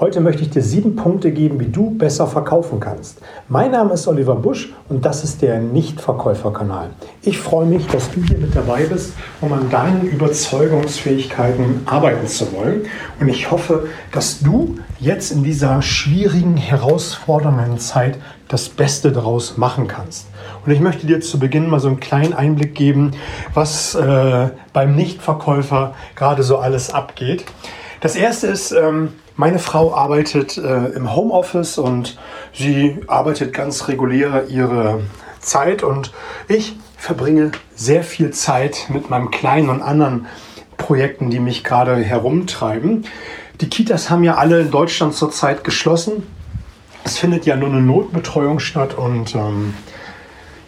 [0.00, 3.20] Heute möchte ich dir sieben Punkte geben, wie du besser verkaufen kannst.
[3.50, 6.88] Mein Name ist Oliver Busch und das ist der Nichtverkäuferkanal.
[7.20, 12.50] Ich freue mich, dass du hier mit dabei bist, um an deinen Überzeugungsfähigkeiten arbeiten zu
[12.54, 12.86] wollen.
[13.20, 18.16] Und ich hoffe, dass du jetzt in dieser schwierigen, herausfordernden Zeit
[18.48, 20.28] das Beste daraus machen kannst.
[20.64, 23.10] Und ich möchte dir zu Beginn mal so einen kleinen Einblick geben,
[23.52, 27.44] was äh, beim Nichtverkäufer gerade so alles abgeht.
[28.00, 32.18] Das erste ist, ähm, meine Frau arbeitet äh, im Homeoffice und
[32.52, 35.02] sie arbeitet ganz regulär ihre
[35.40, 36.12] Zeit und
[36.48, 40.26] ich verbringe sehr viel Zeit mit meinem kleinen und anderen
[40.76, 43.06] Projekten, die mich gerade herumtreiben.
[43.60, 46.26] Die Kitas haben ja alle in Deutschland zurzeit geschlossen.
[47.04, 49.74] Es findet ja nur eine Notbetreuung statt und ähm,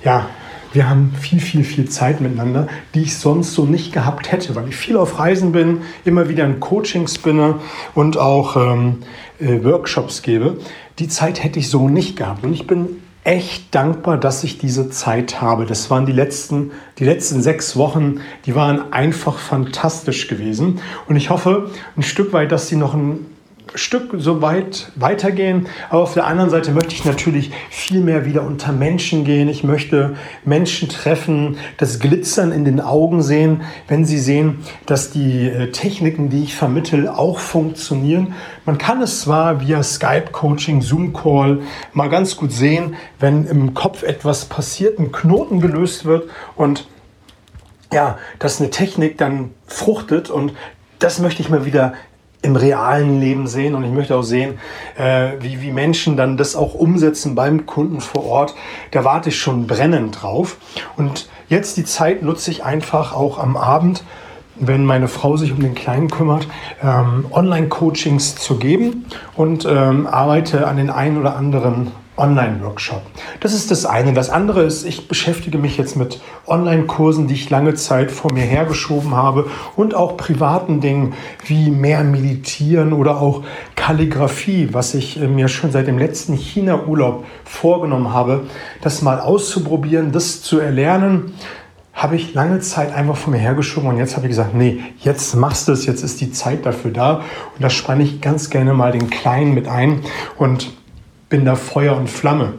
[0.04, 0.26] ja,
[0.72, 4.68] wir haben viel, viel, viel Zeit miteinander, die ich sonst so nicht gehabt hätte, weil
[4.68, 7.54] ich viel auf Reisen bin, immer wieder in Coachings bin
[7.94, 8.98] und auch ähm,
[9.38, 10.58] äh, Workshops gebe.
[10.98, 12.44] Die Zeit hätte ich so nicht gehabt.
[12.44, 15.64] Und ich bin echt dankbar, dass ich diese Zeit habe.
[15.66, 20.80] Das waren die letzten, die letzten sechs Wochen, die waren einfach fantastisch gewesen.
[21.08, 23.26] Und ich hoffe ein Stück weit, dass sie noch ein
[23.74, 25.66] Stück so weit weitergehen.
[25.88, 29.48] Aber auf der anderen Seite möchte ich natürlich viel mehr wieder unter Menschen gehen.
[29.48, 35.48] Ich möchte Menschen treffen, das Glitzern in den Augen sehen, wenn sie sehen, dass die
[35.48, 38.34] äh, Techniken, die ich vermittle, auch funktionieren.
[38.64, 41.60] Man kann es zwar via Skype-Coaching, Zoom-Call
[41.92, 46.86] mal ganz gut sehen, wenn im Kopf etwas passiert, ein Knoten gelöst wird und
[47.92, 50.52] ja, dass eine Technik dann fruchtet und
[50.98, 51.94] das möchte ich mal wieder
[52.42, 54.58] im realen Leben sehen und ich möchte auch sehen,
[54.96, 58.54] äh, wie, wie Menschen dann das auch umsetzen beim Kunden vor Ort.
[58.90, 60.56] Da warte ich schon brennend drauf.
[60.96, 64.04] Und jetzt die Zeit nutze ich einfach auch am Abend,
[64.56, 66.46] wenn meine Frau sich um den Kleinen kümmert,
[66.82, 73.02] ähm, Online-Coachings zu geben und ähm, arbeite an den ein oder anderen Online-Workshop.
[73.40, 74.12] Das ist das eine.
[74.12, 78.42] Das andere ist, ich beschäftige mich jetzt mit Online-Kursen, die ich lange Zeit vor mir
[78.42, 81.14] hergeschoben habe und auch privaten Dingen
[81.46, 83.42] wie mehr Meditieren oder auch
[83.76, 88.44] Kalligrafie, was ich äh, mir schon seit dem letzten China-Urlaub vorgenommen habe,
[88.82, 91.32] das mal auszuprobieren, das zu erlernen
[91.94, 95.36] habe ich lange Zeit einfach vor mir hergeschoben und jetzt habe ich gesagt, nee, jetzt
[95.36, 98.72] machst du es, jetzt ist die Zeit dafür da und da spanne ich ganz gerne
[98.72, 100.00] mal den Kleinen mit ein
[100.38, 100.72] und
[101.32, 102.52] bin da Feuer und Flamme.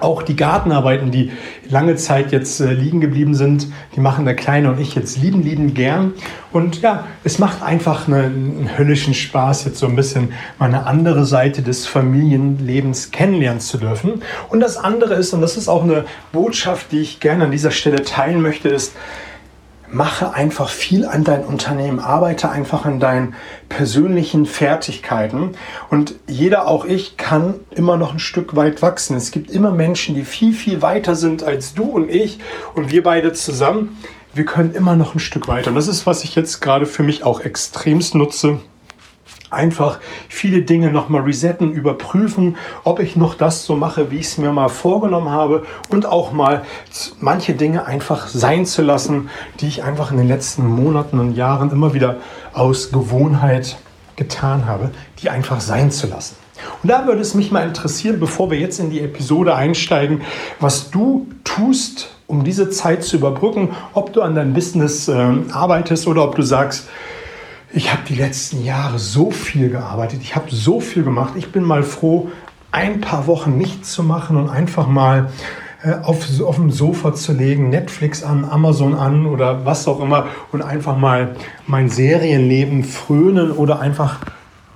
[0.00, 1.30] Auch die Gartenarbeiten, die
[1.68, 5.42] lange Zeit jetzt äh, liegen geblieben sind, die machen der Kleine und ich jetzt lieben,
[5.42, 6.14] lieben gern.
[6.50, 10.86] Und ja, es macht einfach eine, einen höllischen Spaß, jetzt so ein bisschen mal eine
[10.86, 14.22] andere Seite des Familienlebens kennenlernen zu dürfen.
[14.48, 17.70] Und das andere ist, und das ist auch eine Botschaft, die ich gerne an dieser
[17.70, 18.94] Stelle teilen möchte, ist,
[19.90, 23.34] mache einfach viel an dein Unternehmen, arbeite einfach an deinen
[23.68, 25.52] persönlichen Fertigkeiten
[25.90, 29.16] und jeder, auch ich, kann immer noch ein Stück weit wachsen.
[29.16, 32.38] Es gibt immer Menschen, die viel, viel weiter sind als du und ich
[32.74, 33.96] und wir beide zusammen.
[34.32, 35.68] Wir können immer noch ein Stück weiter.
[35.68, 38.60] Und das ist, was ich jetzt gerade für mich auch extremst nutze
[39.54, 39.98] einfach
[40.28, 44.52] viele Dinge nochmal resetten, überprüfen, ob ich noch das so mache, wie ich es mir
[44.52, 46.64] mal vorgenommen habe und auch mal
[47.20, 51.70] manche Dinge einfach sein zu lassen, die ich einfach in den letzten Monaten und Jahren
[51.70, 52.16] immer wieder
[52.52, 53.76] aus Gewohnheit
[54.16, 54.90] getan habe,
[55.22, 56.36] die einfach sein zu lassen.
[56.82, 60.22] Und da würde es mich mal interessieren, bevor wir jetzt in die Episode einsteigen,
[60.60, 66.06] was du tust, um diese Zeit zu überbrücken, ob du an deinem Business äh, arbeitest
[66.06, 66.88] oder ob du sagst,
[67.74, 71.34] ich habe die letzten Jahre so viel gearbeitet, ich habe so viel gemacht.
[71.36, 72.30] Ich bin mal froh,
[72.70, 75.30] ein paar Wochen nichts zu machen und einfach mal
[75.82, 80.26] äh, auf, auf dem Sofa zu legen, Netflix an, Amazon an oder was auch immer
[80.52, 81.34] und einfach mal
[81.66, 84.20] mein Serienleben frönen oder einfach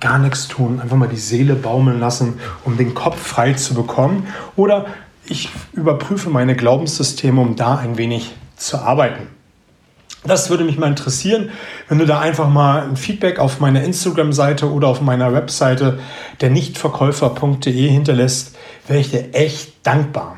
[0.01, 4.27] gar nichts tun, einfach mal die Seele baumeln lassen, um den Kopf frei zu bekommen.
[4.55, 4.87] Oder
[5.25, 9.38] ich überprüfe meine Glaubenssysteme, um da ein wenig zu arbeiten.
[10.25, 11.49] Das würde mich mal interessieren,
[11.87, 15.99] wenn du da einfach mal ein Feedback auf meiner Instagram-Seite oder auf meiner Webseite
[16.41, 18.55] der nichtverkäufer.de hinterlässt,
[18.87, 20.37] wäre ich dir echt dankbar.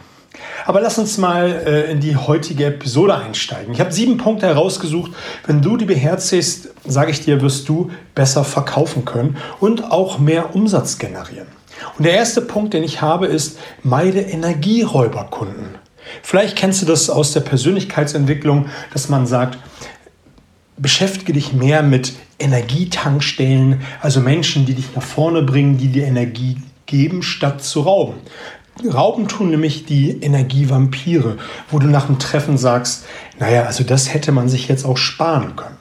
[0.66, 3.74] Aber lass uns mal äh, in die heutige Episode einsteigen.
[3.74, 5.12] Ich habe sieben Punkte herausgesucht.
[5.48, 10.56] Wenn du die beherzigst, sage ich dir, wirst du besser verkaufen können und auch mehr
[10.56, 11.48] Umsatz generieren.
[11.98, 15.81] Und der erste Punkt, den ich habe, ist, meide Energieräuberkunden.
[16.24, 19.58] Vielleicht kennst du das aus der Persönlichkeitsentwicklung, dass man sagt,
[20.78, 26.58] beschäftige dich mehr mit Energietankstellen, also Menschen, die dich nach vorne bringen, die dir Energie
[26.86, 28.16] geben, statt zu rauben.
[28.92, 31.38] Rauben tun nämlich die Energievampire,
[31.70, 33.06] wo du nach dem Treffen sagst,
[33.40, 35.78] naja, also das hätte man sich jetzt auch sparen können.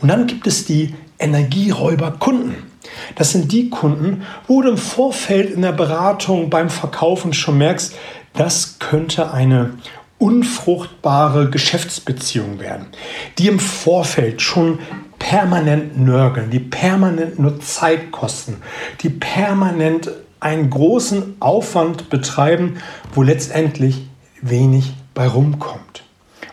[0.00, 2.54] Und dann gibt es die Energieräuberkunden.
[3.16, 7.94] Das sind die Kunden, wo du im Vorfeld in der Beratung beim Verkaufen schon merkst,
[8.34, 9.74] das könnte eine
[10.18, 12.86] unfruchtbare Geschäftsbeziehung werden,
[13.38, 14.78] die im Vorfeld schon
[15.18, 18.56] permanent nörgeln, die permanent nur Zeit kosten,
[19.02, 22.76] die permanent einen großen Aufwand betreiben,
[23.14, 24.06] wo letztendlich
[24.40, 26.04] wenig bei rumkommt.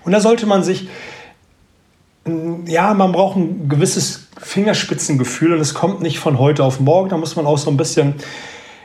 [0.03, 0.89] Und da sollte man sich,
[2.65, 7.09] ja, man braucht ein gewisses Fingerspitzengefühl und es kommt nicht von heute auf morgen.
[7.09, 8.15] Da muss man auch so ein bisschen,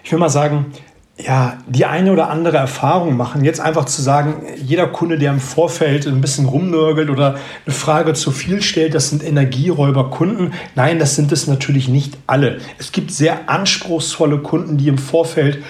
[0.02, 0.66] ich will mal sagen,
[1.16, 3.44] ja, die eine oder andere Erfahrung machen.
[3.44, 8.14] Jetzt einfach zu sagen, jeder Kunde, der im Vorfeld ein bisschen rumnörgelt oder eine Frage
[8.14, 10.54] zu viel stellt, das sind Energieräuberkunden.
[10.74, 12.58] Nein, das sind es natürlich nicht alle.
[12.78, 15.62] Es gibt sehr anspruchsvolle Kunden, die im Vorfeld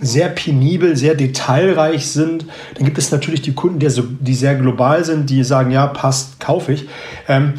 [0.00, 2.46] sehr penibel, sehr detailreich sind.
[2.74, 6.72] Dann gibt es natürlich die Kunden, die, sehr global sind, die sagen, ja, passt, kaufe
[6.72, 6.88] ich.
[7.26, 7.54] Ähm,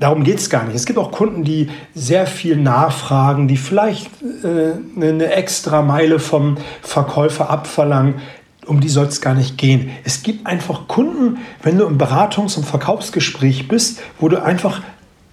[0.00, 0.74] darum geht es gar nicht.
[0.74, 4.10] Es gibt auch Kunden, die sehr viel nachfragen, die vielleicht
[4.42, 8.14] äh, eine extra Meile vom Verkäufer abverlangen.
[8.66, 9.90] Um die soll es gar nicht gehen.
[10.04, 14.82] Es gibt einfach Kunden, wenn du im Beratungs- und Verkaufsgespräch bist, wo du einfach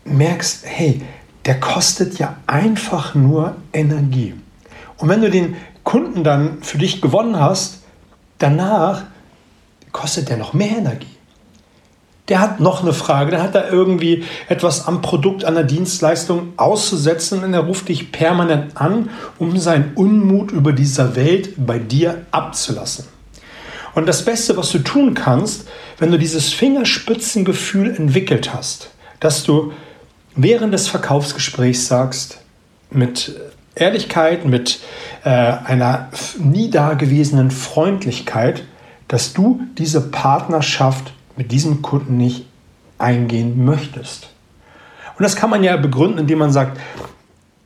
[0.06, 1.02] merkst, hey,
[1.46, 4.34] der kostet ja einfach nur Energie.
[4.98, 7.84] Und wenn du den Kunden dann für dich gewonnen hast,
[8.40, 9.04] danach
[9.92, 11.17] kostet der noch mehr Energie.
[12.30, 16.54] Der hat noch eine Frage, der hat da irgendwie etwas am Produkt, an der Dienstleistung
[16.58, 22.26] auszusetzen und er ruft dich permanent an, um seinen Unmut über dieser Welt bei dir
[22.32, 23.06] abzulassen.
[23.96, 29.72] Und das Beste, was du tun kannst, wenn du dieses Fingerspitzengefühl entwickelt hast, dass du
[30.36, 32.40] während des Verkaufsgesprächs sagst,
[32.92, 33.40] mit
[33.74, 34.80] Ehrlichkeit, mit
[35.24, 38.64] äh, einer nie dagewesenen Freundlichkeit,
[39.08, 42.46] dass du diese Partnerschaft mit diesem Kunden nicht
[42.98, 44.30] eingehen möchtest.
[45.18, 46.80] Und das kann man ja begründen, indem man sagt,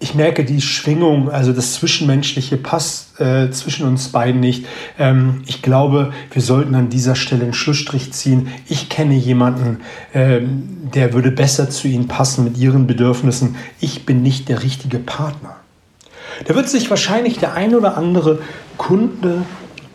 [0.02, 4.66] ich merke die Schwingung, also das Zwischenmenschliche passt äh, zwischen uns beiden nicht.
[4.98, 8.48] Ähm, ich glaube, wir sollten an dieser Stelle einen Schlussstrich ziehen.
[8.68, 9.82] Ich kenne jemanden,
[10.14, 13.58] ähm, der würde besser zu Ihnen passen mit Ihren Bedürfnissen.
[13.80, 15.58] Ich bin nicht der richtige Partner.
[16.46, 18.40] Da wird sich wahrscheinlich der ein oder andere
[18.78, 19.44] Kunde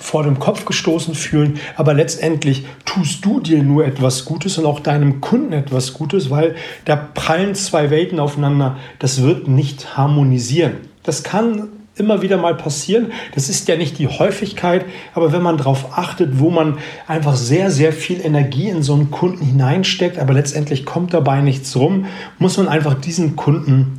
[0.06, 4.78] vor dem Kopf gestoßen fühlen, aber letztendlich tust du dir nur etwas Gutes und auch
[4.78, 6.54] deinem Kunden etwas Gutes, weil
[6.84, 8.76] da prallen zwei Welten aufeinander.
[9.00, 10.74] Das wird nicht harmonisieren.
[11.02, 13.10] Das kann immer wieder mal passieren.
[13.34, 17.72] Das ist ja nicht die Häufigkeit, aber wenn man darauf achtet, wo man einfach sehr,
[17.72, 22.06] sehr viel Energie in so einen Kunden hineinsteckt, aber letztendlich kommt dabei nichts rum,
[22.38, 23.98] muss man einfach diesen Kunden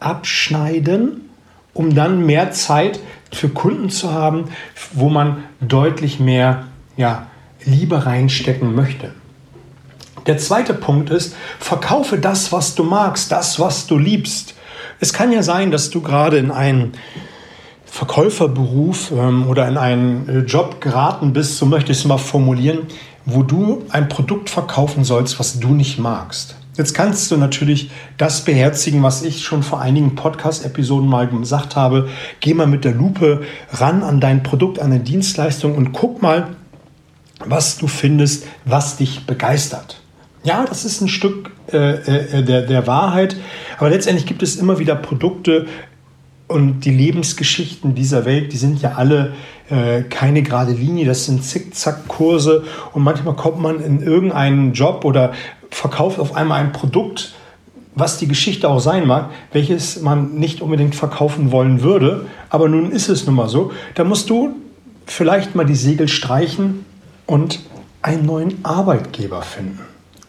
[0.00, 1.25] abschneiden
[1.76, 3.00] um dann mehr Zeit
[3.30, 4.46] für Kunden zu haben,
[4.92, 6.64] wo man deutlich mehr
[6.96, 7.26] ja,
[7.64, 9.12] Liebe reinstecken möchte.
[10.26, 14.54] Der zweite Punkt ist, verkaufe das, was du magst, das, was du liebst.
[14.98, 16.92] Es kann ja sein, dass du gerade in einen
[17.84, 22.86] Verkäuferberuf ähm, oder in einen äh, Job geraten bist, so möchte ich es mal formulieren,
[23.24, 26.56] wo du ein Produkt verkaufen sollst, was du nicht magst.
[26.76, 32.08] Jetzt kannst du natürlich das beherzigen, was ich schon vor einigen Podcast-Episoden mal gesagt habe.
[32.40, 36.48] Geh mal mit der Lupe ran an dein Produkt, an deine Dienstleistung und guck mal,
[37.44, 40.00] was du findest, was dich begeistert.
[40.44, 43.36] Ja, das ist ein Stück äh, äh, der, der Wahrheit,
[43.78, 45.66] aber letztendlich gibt es immer wieder Produkte
[46.48, 49.32] und die Lebensgeschichten dieser Welt, die sind ja alle
[49.68, 52.62] äh, keine gerade Linie, das sind Zickzack-Kurse
[52.92, 55.32] und manchmal kommt man in irgendeinen Job oder
[55.70, 57.34] verkauft auf einmal ein Produkt,
[57.94, 62.92] was die Geschichte auch sein mag, welches man nicht unbedingt verkaufen wollen würde, aber nun
[62.92, 64.54] ist es nun mal so, da musst du
[65.06, 66.84] vielleicht mal die Segel streichen
[67.26, 67.60] und
[68.02, 69.80] einen neuen Arbeitgeber finden.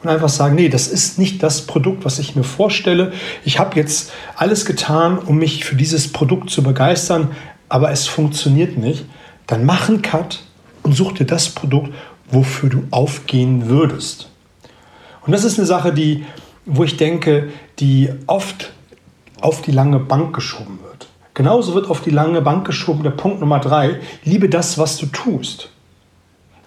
[0.02, 3.14] Und einfach sagen, nee, das ist nicht das Produkt, was ich mir vorstelle.
[3.44, 7.32] Ich habe jetzt alles getan, um mich für dieses Produkt zu begeistern,
[7.68, 9.06] aber es funktioniert nicht.
[9.48, 10.44] Dann mach einen Cut
[10.84, 11.94] und such dir das Produkt,
[12.32, 14.30] wofür du aufgehen würdest.
[15.28, 16.26] Und das ist eine Sache, die,
[16.66, 18.72] wo ich denke, die oft
[19.42, 21.10] auf die lange Bank geschoben wird.
[21.34, 25.06] Genauso wird auf die lange Bank geschoben der Punkt Nummer drei, liebe das, was du
[25.06, 25.70] tust.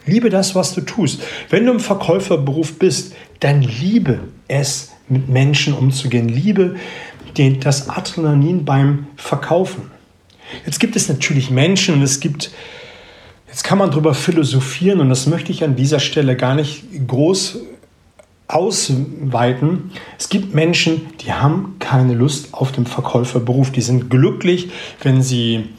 [0.06, 1.22] Liebe das, was du tust.
[1.48, 6.28] Wenn du im Verkäuferberuf bist, dann liebe es, mit Menschen umzugehen.
[6.28, 6.76] Liebe
[7.36, 9.90] den, das Adrenalin beim Verkaufen.
[10.66, 12.50] Jetzt gibt es natürlich Menschen und es gibt,
[13.48, 17.58] jetzt kann man darüber philosophieren und das möchte ich an dieser Stelle gar nicht groß
[18.52, 19.90] ausweiten.
[20.18, 23.70] Es gibt Menschen, die haben keine Lust auf den Verkäuferberuf.
[23.70, 24.70] Die sind glücklich,
[25.02, 25.70] wenn sie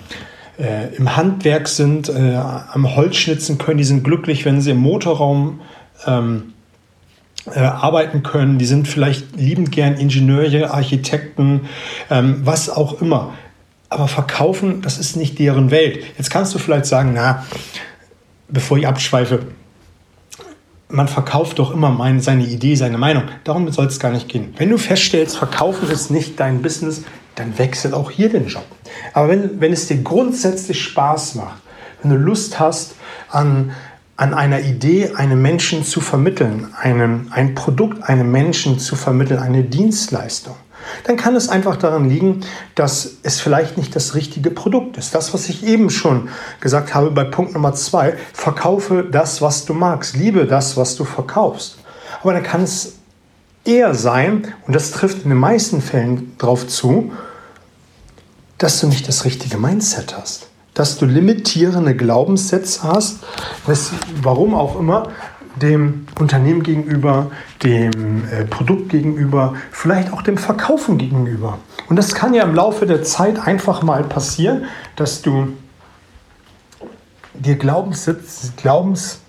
[0.59, 3.77] äh, im Handwerk sind, äh, am Holz schnitzen können.
[3.77, 5.61] Die sind glücklich, wenn sie im Motorraum
[6.05, 6.53] ähm,
[7.47, 11.61] äh, arbeiten können, die sind vielleicht liebend gern Ingenieure, Architekten,
[12.09, 13.33] ähm, was auch immer.
[13.89, 16.03] Aber verkaufen, das ist nicht deren Welt.
[16.17, 17.43] Jetzt kannst du vielleicht sagen, na,
[18.47, 19.39] bevor ich abschweife,
[20.91, 23.23] man verkauft doch immer meine, seine Idee, seine Meinung.
[23.43, 24.53] Darum soll es gar nicht gehen.
[24.57, 27.03] Wenn du feststellst, verkaufen ist nicht dein Business,
[27.35, 28.65] dann wechsel auch hier den Job.
[29.13, 31.61] Aber wenn, wenn es dir grundsätzlich Spaß macht,
[32.01, 32.95] wenn du Lust hast,
[33.29, 33.71] an,
[34.17, 39.63] an einer Idee einem Menschen zu vermitteln, einen, ein Produkt einem Menschen zu vermitteln, eine
[39.63, 40.55] Dienstleistung,
[41.03, 42.41] dann kann es einfach daran liegen,
[42.75, 45.15] dass es vielleicht nicht das richtige Produkt ist.
[45.15, 49.73] Das, was ich eben schon gesagt habe bei Punkt Nummer zwei, verkaufe das, was du
[49.73, 51.77] magst, liebe das, was du verkaufst.
[52.21, 52.93] Aber dann kann es
[53.65, 57.11] eher sein, und das trifft in den meisten Fällen darauf zu,
[58.57, 60.47] dass du nicht das richtige Mindset hast.
[60.73, 63.19] Dass du limitierende Glaubenssätze hast,
[64.21, 65.09] warum auch immer,
[65.55, 67.31] dem Unternehmen gegenüber,
[67.63, 71.57] dem äh, Produkt gegenüber, vielleicht auch dem Verkaufen gegenüber.
[71.89, 74.65] Und das kann ja im Laufe der Zeit einfach mal passieren,
[74.95, 75.49] dass du
[77.33, 79.19] dir Glaubenssitz, Glaubens,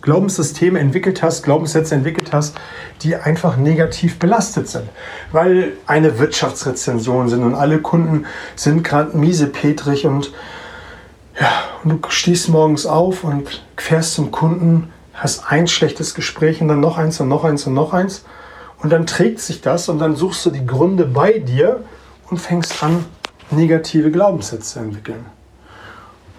[0.00, 2.56] Glaubenssysteme entwickelt hast, Glaubenssätze entwickelt hast,
[3.02, 4.84] die einfach negativ belastet sind.
[5.32, 10.32] Weil eine Wirtschaftsrezension sind und alle Kunden sind gerade miesepetrig und
[11.40, 11.48] ja,
[11.82, 16.80] und du stehst morgens auf und fährst zum Kunden hast ein schlechtes Gespräch und dann
[16.80, 18.24] noch eins und noch eins und noch eins.
[18.78, 21.84] Und dann trägt sich das und dann suchst du die Gründe bei dir
[22.28, 23.04] und fängst an,
[23.50, 25.24] negative Glaubenssätze zu entwickeln.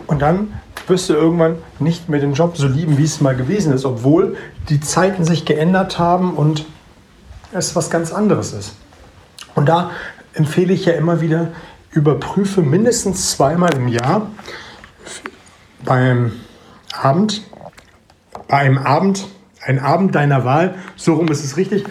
[0.07, 0.53] Und dann
[0.87, 4.37] wirst du irgendwann nicht mehr den Job so lieben, wie es mal gewesen ist, obwohl
[4.69, 6.65] die Zeiten sich geändert haben und
[7.51, 8.75] es was ganz anderes ist.
[9.55, 9.91] Und da
[10.33, 11.49] empfehle ich ja immer wieder,
[11.91, 14.29] überprüfe mindestens zweimal im Jahr
[15.83, 16.33] beim
[16.93, 17.41] Abend
[18.47, 19.27] bei einem Abend,
[19.61, 21.85] ein Abend deiner Wahl, so rum ist es richtig,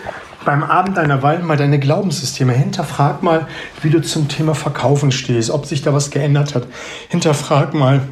[0.45, 2.53] beim Abend deiner Wahl mal deine Glaubenssysteme.
[2.53, 3.47] Hinterfrag mal,
[3.83, 6.67] wie du zum Thema Verkaufen stehst, ob sich da was geändert hat.
[7.09, 8.03] Hinterfrag mal,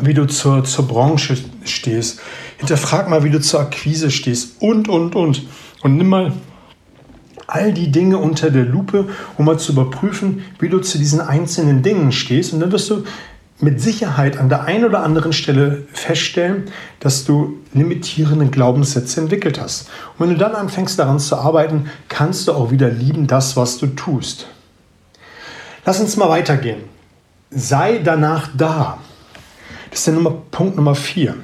[0.00, 2.20] wie du zur, zur Branche stehst.
[2.58, 5.46] Hinterfrag mal, wie du zur Akquise stehst und, und, und.
[5.82, 6.32] Und nimm mal
[7.46, 11.82] all die Dinge unter der Lupe, um mal zu überprüfen, wie du zu diesen einzelnen
[11.82, 12.52] Dingen stehst.
[12.52, 13.04] Und dann wirst du
[13.64, 16.64] mit Sicherheit an der einen oder anderen Stelle feststellen,
[17.00, 19.88] dass du limitierende Glaubenssätze entwickelt hast.
[20.16, 23.78] Und wenn du dann anfängst daran zu arbeiten, kannst du auch wieder lieben das, was
[23.78, 24.46] du tust.
[25.86, 26.82] Lass uns mal weitergehen.
[27.50, 28.98] Sei danach da.
[29.90, 31.34] Das ist der Nummer, Punkt Nummer vier.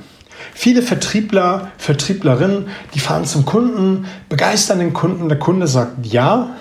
[0.55, 6.57] Viele Vertriebler, Vertrieblerinnen, die fahren zum Kunden, begeistern den Kunden, der Kunde sagt ja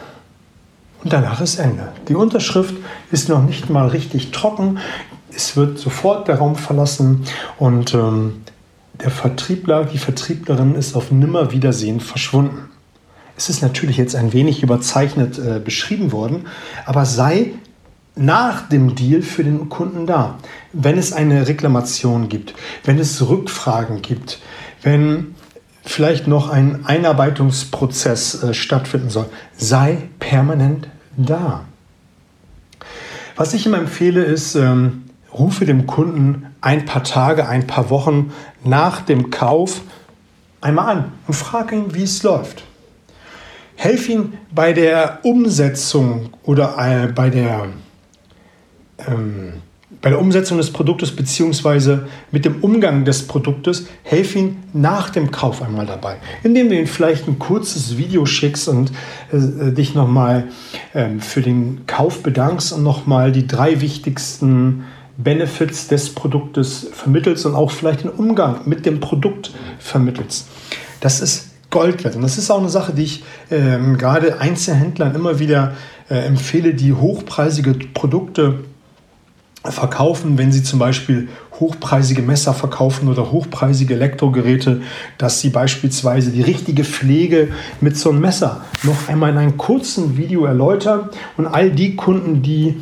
[1.03, 1.91] und danach ist Ende.
[2.07, 2.75] Die Unterschrift
[3.11, 4.79] ist noch nicht mal richtig trocken
[5.39, 7.23] es wird sofort der Raum verlassen
[7.57, 8.41] und ähm,
[9.01, 12.69] der Vertriebler, die Vertrieblerin ist auf Nimmerwiedersehen verschwunden.
[13.37, 16.47] Es ist natürlich jetzt ein wenig überzeichnet äh, beschrieben worden,
[16.85, 17.53] aber sei
[18.17, 20.39] nach dem Deal für den Kunden da.
[20.73, 22.53] Wenn es eine Reklamation gibt,
[22.83, 24.41] wenn es Rückfragen gibt,
[24.81, 25.35] wenn
[25.85, 31.63] vielleicht noch ein Einarbeitungsprozess äh, stattfinden soll, sei permanent da.
[33.37, 38.31] Was ich immer empfehle, ist, ähm, rufe dem Kunden ein paar Tage, ein paar Wochen
[38.63, 39.81] nach dem Kauf
[40.61, 42.63] einmal an und frage ihn, wie es läuft.
[43.75, 47.67] Helf ihm bei der Umsetzung oder äh, bei der
[49.07, 49.53] ähm,
[50.01, 51.99] bei der Umsetzung des Produktes bzw.
[52.31, 56.87] mit dem Umgang des Produktes, helf ihm nach dem Kauf einmal dabei, indem du ihm
[56.87, 58.91] vielleicht ein kurzes Video schickst und
[59.31, 60.45] äh, dich nochmal
[60.93, 64.85] ähm, für den Kauf bedankst und nochmal die drei wichtigsten
[65.19, 70.47] Benefits des Produktes vermittelst und auch vielleicht den Umgang mit dem Produkt vermittelst.
[71.01, 72.15] Das ist Gold wert.
[72.15, 75.73] Und das ist auch eine Sache, die ich ähm, gerade Einzelhändlern immer wieder
[76.09, 78.63] äh, empfehle, die hochpreisige Produkte
[79.63, 81.27] verkaufen, wenn sie zum Beispiel
[81.59, 84.81] hochpreisige Messer verkaufen oder hochpreisige Elektrogeräte,
[85.17, 87.49] dass sie beispielsweise die richtige Pflege
[87.81, 92.41] mit so einem Messer noch einmal in einem kurzen Video erläutern und all die Kunden,
[92.41, 92.81] die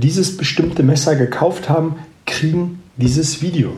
[0.00, 3.72] dieses bestimmte Messer gekauft haben, kriegen dieses Video.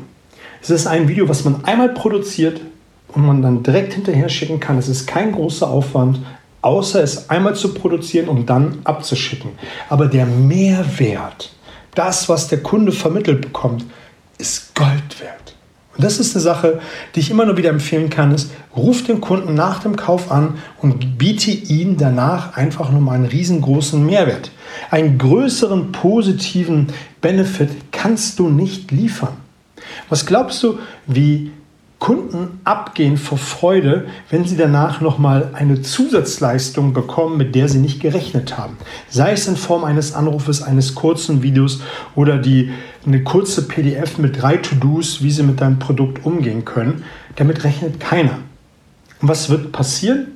[0.60, 2.60] Es ist ein Video, was man einmal produziert
[3.08, 4.78] und man dann direkt hinterher schicken kann.
[4.78, 6.20] Es ist kein großer Aufwand,
[6.62, 9.52] außer es einmal zu produzieren und dann abzuschicken.
[9.88, 11.52] Aber der Mehrwert,
[11.94, 13.84] das, was der Kunde vermittelt bekommt,
[14.38, 15.47] ist Gold wert.
[15.98, 16.80] Und das ist eine Sache,
[17.14, 20.54] die ich immer nur wieder empfehlen kann, ist, ruf den Kunden nach dem Kauf an
[20.80, 24.52] und biete ihm danach einfach nochmal einen riesengroßen Mehrwert.
[24.92, 26.86] Einen größeren positiven
[27.20, 29.38] Benefit kannst du nicht liefern.
[30.08, 30.78] Was glaubst du,
[31.08, 31.50] wie
[31.98, 38.00] Kunden abgehen vor Freude, wenn sie danach nochmal eine Zusatzleistung bekommen, mit der sie nicht
[38.00, 38.76] gerechnet haben.
[39.08, 41.80] Sei es in Form eines Anrufes, eines kurzen Videos
[42.14, 42.70] oder die,
[43.04, 47.04] eine kurze PDF mit drei To-Dos, wie sie mit deinem Produkt umgehen können.
[47.34, 48.38] Damit rechnet keiner.
[49.20, 50.28] Und was wird passieren?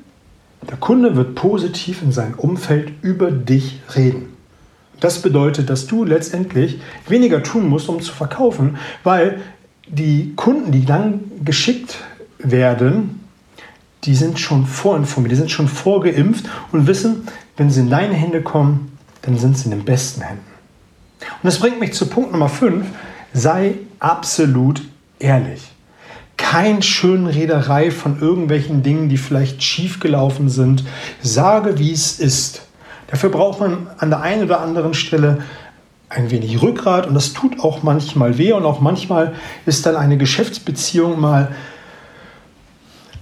[0.69, 4.31] Der Kunde wird positiv in seinem Umfeld über dich reden.
[5.01, 9.41] Das bedeutet, dass du letztendlich weniger tun musst, um zu verkaufen, weil
[9.87, 11.99] die Kunden, die dann geschickt
[12.39, 13.21] werden,
[14.05, 18.43] die sind schon vorinformiert, die sind schon vorgeimpft und wissen, wenn sie in deine Hände
[18.43, 20.45] kommen, dann sind sie in den besten Händen.
[21.21, 22.87] Und das bringt mich zu Punkt Nummer 5.
[23.33, 24.83] Sei absolut
[25.19, 25.63] ehrlich.
[26.37, 30.85] Kein Schönrederei von irgendwelchen Dingen, die vielleicht schiefgelaufen sind.
[31.23, 32.63] Sage, wie es ist.
[33.07, 35.43] Dafür braucht man an der einen oder anderen Stelle
[36.15, 39.35] ein wenig Rückgrat und das tut auch manchmal weh und auch manchmal
[39.67, 41.55] ist dann eine Geschäftsbeziehung mal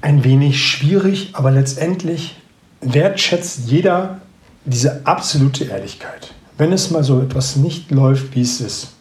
[0.00, 2.37] ein wenig schwierig, aber letztendlich
[2.80, 4.20] wertschätzt jeder
[4.64, 8.92] diese absolute Ehrlichkeit, wenn es mal so etwas nicht läuft, wie es ist.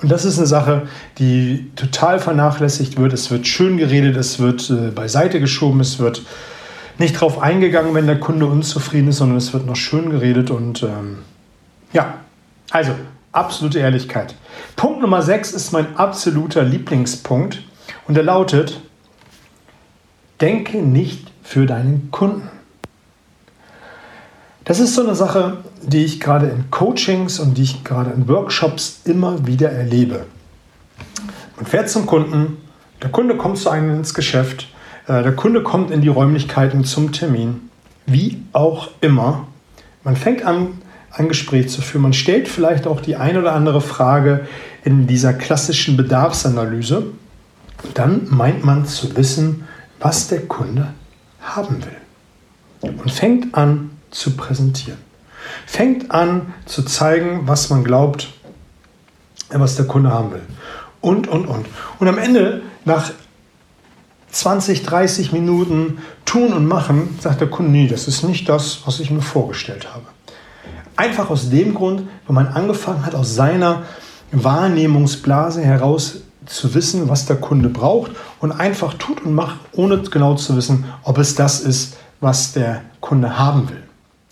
[0.00, 0.86] Und das ist eine Sache,
[1.18, 3.12] die total vernachlässigt wird.
[3.12, 6.22] Es wird schön geredet, es wird äh, beiseite geschoben, es wird
[6.98, 10.82] nicht darauf eingegangen, wenn der Kunde unzufrieden ist, sondern es wird noch schön geredet und
[10.82, 11.18] ähm,
[11.92, 12.14] ja,
[12.70, 12.92] also
[13.32, 14.34] absolute Ehrlichkeit.
[14.76, 17.62] Punkt Nummer 6 ist mein absoluter Lieblingspunkt
[18.06, 18.80] und er lautet,
[20.40, 22.48] denke nicht für deinen Kunden.
[24.64, 28.28] Das ist so eine Sache, die ich gerade in Coachings und die ich gerade in
[28.28, 30.26] Workshops immer wieder erlebe.
[31.56, 32.58] Man fährt zum Kunden,
[33.02, 34.68] der Kunde kommt zu einem ins Geschäft,
[35.06, 37.70] äh, der Kunde kommt in die Räumlichkeiten zum Termin,
[38.06, 39.46] wie auch immer.
[40.04, 40.82] Man fängt an,
[41.18, 42.02] ein Gespräch zu führen.
[42.02, 44.46] Man stellt vielleicht auch die ein oder andere Frage
[44.84, 47.06] in dieser klassischen Bedarfsanalyse.
[47.94, 49.64] Dann meint man zu wissen,
[50.00, 50.94] was der Kunde
[51.40, 52.92] haben will.
[52.98, 54.98] Und fängt an zu präsentieren.
[55.66, 58.28] Fängt an zu zeigen, was man glaubt,
[59.50, 60.42] was der Kunde haben will.
[61.00, 61.66] Und, und, und.
[61.98, 63.10] Und am Ende, nach
[64.30, 69.00] 20, 30 Minuten tun und machen, sagt der Kunde, nee, das ist nicht das, was
[69.00, 70.06] ich mir vorgestellt habe.
[70.98, 73.84] Einfach aus dem Grund, weil man angefangen hat, aus seiner
[74.32, 80.34] Wahrnehmungsblase heraus zu wissen, was der Kunde braucht und einfach tut und macht, ohne genau
[80.34, 83.84] zu wissen, ob es das ist, was der Kunde haben will.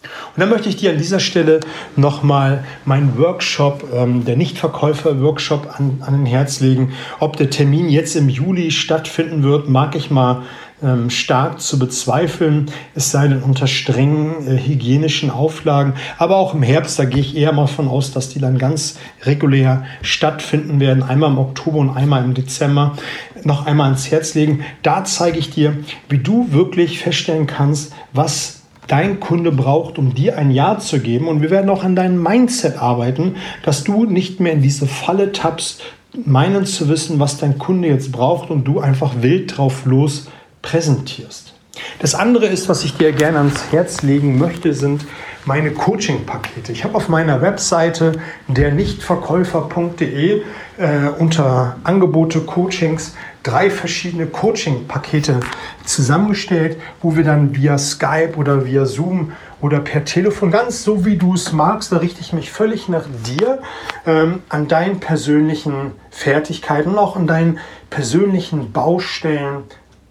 [0.02, 1.60] Und dann möchte ich dir an dieser Stelle
[1.94, 6.94] nochmal meinen Workshop, ähm, der Nichtverkäufer-Workshop an, an den Herz legen.
[7.20, 10.42] Ob der Termin jetzt im Juli stattfinden wird, mag ich mal
[10.82, 15.94] ähm, stark zu bezweifeln, es sei denn unter strengen äh, hygienischen Auflagen.
[16.18, 18.98] Aber auch im Herbst, da gehe ich eher mal von aus, dass die dann ganz
[19.22, 21.02] regulär stattfinden werden.
[21.02, 22.96] Einmal im Oktober und einmal im Dezember.
[23.42, 24.64] Noch einmal ans Herz legen.
[24.82, 30.36] Da zeige ich dir, wie du wirklich feststellen kannst, was dein Kunde braucht, um dir
[30.36, 31.26] ein Ja zu geben.
[31.28, 35.32] Und wir werden auch an deinem Mindset arbeiten, dass du nicht mehr in diese Falle
[35.32, 35.82] tappst,
[36.24, 40.28] meinen zu wissen, was dein Kunde jetzt braucht und du einfach wild drauf los
[40.66, 41.54] präsentierst.
[42.00, 45.04] Das andere ist, was ich dir gerne ans Herz legen möchte, sind
[45.44, 46.72] meine Coaching-Pakete.
[46.72, 48.12] Ich habe auf meiner Webseite
[48.48, 50.42] der nichtverkäufer.de
[50.78, 55.38] äh, unter Angebote Coachings drei verschiedene Coaching-Pakete
[55.84, 61.16] zusammengestellt, wo wir dann via Skype oder via Zoom oder per Telefon, ganz so wie
[61.16, 63.60] du es magst, da richte ich mich völlig nach dir,
[64.04, 69.62] ähm, an deinen persönlichen Fertigkeiten auch an deinen persönlichen Baustellen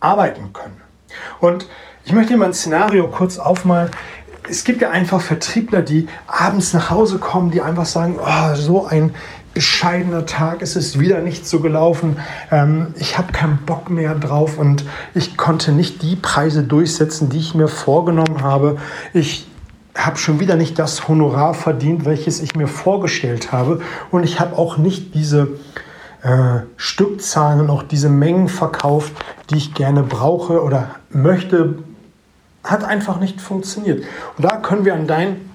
[0.05, 0.81] arbeiten können.
[1.39, 1.67] Und
[2.05, 3.89] ich möchte mal ein Szenario kurz aufmalen.
[4.47, 8.85] Es gibt ja einfach Vertriebler, die abends nach Hause kommen, die einfach sagen, oh, so
[8.85, 9.15] ein
[9.55, 12.17] bescheidener Tag, es ist wieder nicht so gelaufen,
[12.51, 14.83] ähm, ich habe keinen Bock mehr drauf und
[15.15, 18.77] ich konnte nicht die Preise durchsetzen, die ich mir vorgenommen habe.
[19.13, 19.47] Ich
[19.97, 24.57] habe schon wieder nicht das Honorar verdient, welches ich mir vorgestellt habe und ich habe
[24.57, 25.47] auch nicht diese
[26.21, 29.13] äh, Stückzahlen und auch diese Mengen verkauft,
[29.49, 31.75] die ich gerne brauche oder möchte,
[32.63, 34.03] hat einfach nicht funktioniert.
[34.37, 35.49] Und da können wir an deinen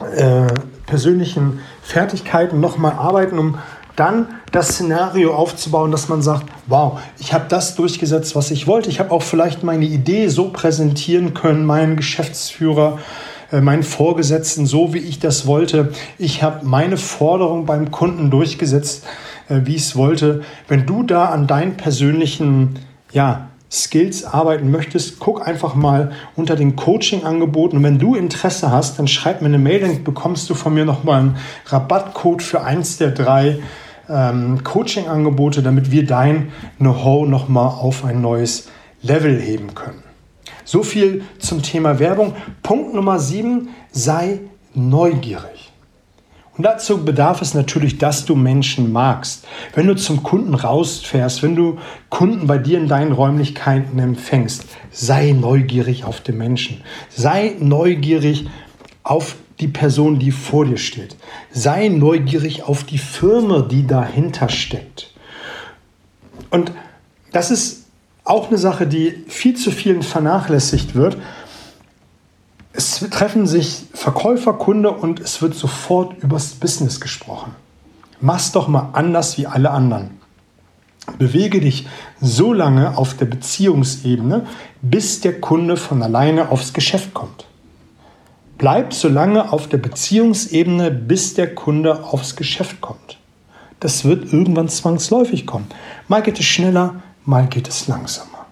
[0.00, 0.46] äh,
[0.86, 3.58] persönlichen Fertigkeiten nochmal arbeiten, um
[3.96, 8.90] dann das Szenario aufzubauen, dass man sagt, wow, ich habe das durchgesetzt, was ich wollte.
[8.90, 12.98] Ich habe auch vielleicht meine Idee so präsentieren können, meinen Geschäftsführer,
[13.52, 15.92] äh, meinen Vorgesetzten, so wie ich das wollte.
[16.18, 19.04] Ich habe meine Forderung beim Kunden durchgesetzt,
[19.48, 20.42] äh, wie ich es wollte.
[20.66, 22.80] Wenn du da an deinen persönlichen
[23.14, 27.78] ja, Skills arbeiten möchtest, guck einfach mal unter den Coaching-Angeboten.
[27.78, 30.84] Und wenn du Interesse hast, dann schreib mir eine Mail, dann bekommst du von mir
[30.84, 33.58] nochmal einen Rabattcode für eins der drei
[34.08, 38.68] ähm, Coaching-Angebote, damit wir dein Know-how nochmal auf ein neues
[39.02, 40.02] Level heben können.
[40.64, 42.34] So viel zum Thema Werbung.
[42.62, 44.40] Punkt Nummer sieben, sei
[44.74, 45.73] neugierig.
[46.56, 49.44] Und dazu bedarf es natürlich, dass du Menschen magst.
[49.74, 51.78] Wenn du zum Kunden rausfährst, wenn du
[52.10, 56.80] Kunden bei dir in deinen Räumlichkeiten empfängst, sei neugierig auf den Menschen.
[57.08, 58.46] Sei neugierig
[59.02, 61.16] auf die Person, die vor dir steht.
[61.50, 65.12] Sei neugierig auf die Firma, die dahinter steckt.
[66.50, 66.70] Und
[67.32, 67.86] das ist
[68.22, 71.16] auch eine Sache, die viel zu vielen vernachlässigt wird.
[72.76, 77.54] Es treffen sich Verkäufer, Kunde und es wird sofort übers Business gesprochen.
[78.20, 80.18] Mach's doch mal anders wie alle anderen.
[81.18, 81.86] Bewege dich
[82.20, 84.48] so lange auf der Beziehungsebene,
[84.82, 87.46] bis der Kunde von alleine aufs Geschäft kommt.
[88.58, 93.18] Bleib so lange auf der Beziehungsebene, bis der Kunde aufs Geschäft kommt.
[93.78, 95.66] Das wird irgendwann zwangsläufig kommen.
[96.08, 98.46] Mal geht es schneller, mal geht es langsamer.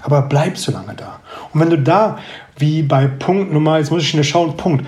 [0.00, 1.20] Aber bleib so lange da.
[1.52, 2.18] Und wenn du da
[2.58, 4.84] wie bei Punkt Nummer, jetzt muss ich schnell schauen, Punkt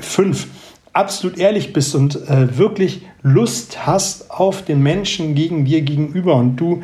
[0.00, 0.46] 5,
[0.92, 6.56] absolut ehrlich bist und äh, wirklich Lust hast auf den Menschen gegen dir gegenüber und
[6.56, 6.82] du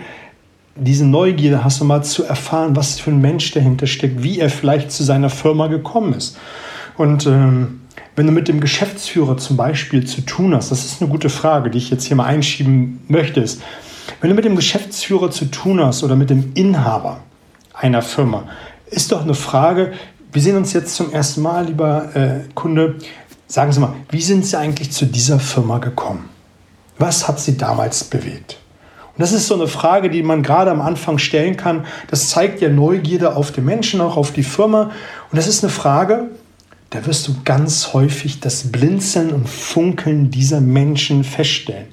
[0.77, 4.51] diese Neugierde hast, um mal zu erfahren, was für ein Mensch dahinter steckt, wie er
[4.51, 6.37] vielleicht zu seiner Firma gekommen ist.
[6.97, 7.81] Und ähm,
[8.16, 11.70] wenn du mit dem Geschäftsführer zum Beispiel zu tun hast, das ist eine gute Frage,
[11.70, 13.62] die ich jetzt hier mal einschieben möchte, ist,
[14.20, 17.20] wenn du mit dem Geschäftsführer zu tun hast oder mit dem Inhaber
[17.73, 18.44] einer Firma,
[18.94, 19.92] ist doch eine Frage,
[20.33, 22.96] wir sehen uns jetzt zum ersten Mal, lieber äh, Kunde.
[23.46, 26.28] Sagen Sie mal, wie sind Sie eigentlich zu dieser Firma gekommen?
[26.98, 28.59] Was hat Sie damals bewegt?
[29.16, 31.87] Und das ist so eine Frage, die man gerade am Anfang stellen kann.
[32.11, 34.90] Das zeigt ja Neugierde auf den Menschen, auch auf die Firma.
[35.30, 36.30] Und das ist eine Frage,
[36.90, 41.88] da wirst du ganz häufig das Blinzeln und Funkeln dieser Menschen feststellen.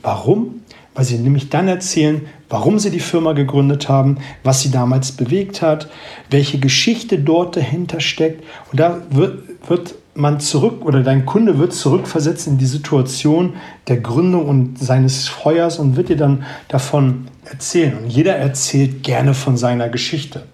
[0.00, 0.62] Warum?
[0.96, 5.62] Weil sie nämlich dann erzählen, warum sie die Firma gegründet haben, was sie damals bewegt
[5.62, 5.88] hat,
[6.30, 8.42] welche Geschichte dort dahinter steckt.
[8.72, 13.54] Und da wird, wird man zurück oder dein Kunde wird zurückversetzt in die Situation
[13.88, 17.96] der Gründung und seines Feuers und wird dir dann davon erzählen.
[17.98, 20.44] Und jeder erzählt gerne von seiner Geschichte.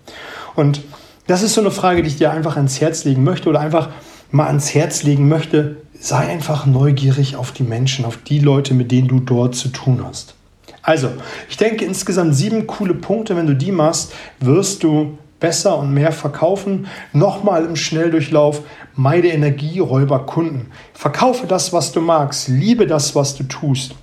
[0.57, 0.83] Und
[1.29, 3.91] das ist so eine Frage, die ich dir einfach ans Herz legen möchte oder einfach
[4.33, 8.91] mal ans Herz legen möchte, sei einfach neugierig auf die Menschen, auf die Leute, mit
[8.91, 10.35] denen du dort zu tun hast.
[10.83, 11.11] Also,
[11.49, 13.37] ich denke insgesamt sieben coole Punkte.
[13.37, 16.89] Wenn du die machst, wirst du besser und mehr verkaufen.
[17.13, 18.63] Nochmal im Schnelldurchlauf,
[18.95, 20.71] meide Energieräuber Kunden.
[20.93, 22.49] Verkaufe das, was du magst.
[22.49, 23.95] Liebe das, was du tust.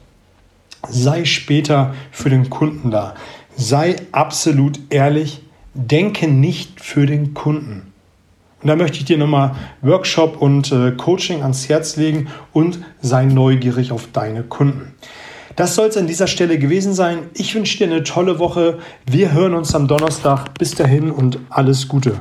[0.88, 3.16] Sei später für den Kunden da.
[3.58, 5.42] Sei absolut ehrlich.
[5.74, 7.89] Denke nicht für den Kunden.
[8.62, 13.26] Und da möchte ich dir nochmal Workshop und äh, Coaching ans Herz legen und sei
[13.26, 14.94] neugierig auf deine Kunden.
[15.56, 17.30] Das soll es an dieser Stelle gewesen sein.
[17.34, 18.80] Ich wünsche dir eine tolle Woche.
[19.06, 20.54] Wir hören uns am Donnerstag.
[20.58, 22.14] Bis dahin und alles Gute.